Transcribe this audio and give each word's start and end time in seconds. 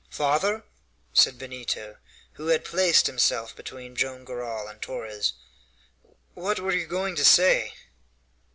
"Father," 0.09 0.63
said 1.13 1.37
Benito, 1.37 1.97
who 2.31 2.47
had 2.47 2.65
placed 2.65 3.05
himself 3.05 3.55
between 3.55 3.95
Joam 3.95 4.25
Garral 4.25 4.67
and 4.67 4.81
Torres, 4.81 5.33
"what 6.33 6.59
were 6.59 6.73
you 6.73 6.87
going 6.87 7.15
to 7.17 7.23
say?" 7.23 7.75